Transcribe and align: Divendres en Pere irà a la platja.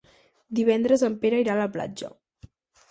Divendres 0.59 1.05
en 1.09 1.19
Pere 1.27 1.43
irà 1.45 1.55
a 1.57 1.61
la 1.63 1.71
platja. 1.77 2.15